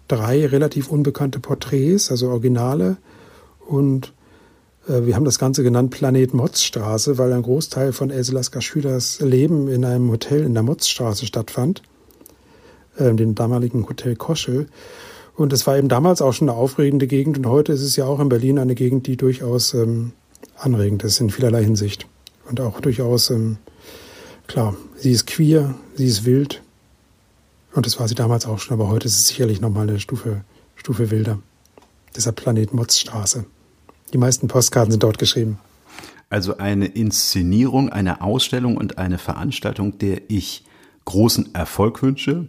[0.06, 2.98] drei relativ unbekannte Porträts, also Originale
[3.66, 4.12] und
[4.88, 9.68] wir haben das Ganze genannt Planet Motzstraße, weil ein Großteil von Else Lasker Schülers Leben
[9.68, 11.82] in einem Hotel in der Motzstraße stattfand,
[12.96, 14.68] äh, dem damaligen Hotel Koschel.
[15.34, 18.06] Und es war eben damals auch schon eine aufregende Gegend und heute ist es ja
[18.06, 20.12] auch in Berlin eine Gegend, die durchaus ähm,
[20.56, 22.06] anregend ist in vielerlei Hinsicht.
[22.48, 23.58] Und auch durchaus, ähm,
[24.46, 26.62] klar, sie ist queer, sie ist wild.
[27.74, 30.44] Und das war sie damals auch schon, aber heute ist es sicherlich nochmal eine Stufe,
[30.76, 31.40] Stufe wilder.
[32.14, 33.44] Deshalb Planet Motzstraße.
[34.12, 35.58] Die meisten Postkarten sind dort geschrieben.
[36.28, 40.64] Also eine Inszenierung, eine Ausstellung und eine Veranstaltung, der ich
[41.06, 42.48] großen Erfolg wünsche.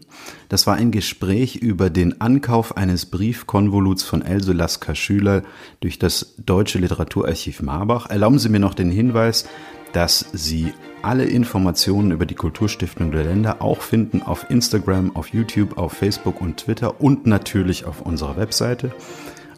[0.50, 5.43] Das war ein Gespräch über den Ankauf eines Briefkonvoluts von Else Lasker Schüler
[5.80, 8.10] durch das Deutsche Literaturarchiv Marbach.
[8.10, 9.46] Erlauben Sie mir noch den Hinweis,
[9.93, 15.78] dass Sie alle Informationen über die Kulturstiftung der Länder auch finden auf Instagram, auf YouTube,
[15.78, 18.91] auf Facebook und Twitter und natürlich auf unserer Webseite.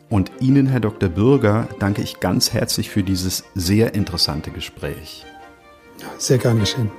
[0.09, 1.09] Und Ihnen, Herr Dr.
[1.09, 5.25] Bürger, danke ich ganz herzlich für dieses sehr interessante Gespräch.
[6.17, 6.91] Sehr gern geschehen.